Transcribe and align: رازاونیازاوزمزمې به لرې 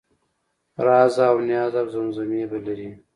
رازاونیازاوزمزمې 0.85 2.41
به 2.51 2.57
لرې 2.65 2.89